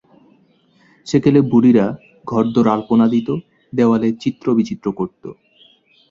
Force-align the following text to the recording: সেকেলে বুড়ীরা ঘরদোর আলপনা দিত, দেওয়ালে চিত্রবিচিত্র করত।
সেকেলে 1.07 1.39
বুড়ীরা 1.51 1.85
ঘরদোর 2.25 2.67
আলপনা 2.67 3.05
দিত, 3.13 3.29
দেওয়ালে 3.73 4.09
চিত্রবিচিত্র 4.23 4.87
করত। 4.99 5.23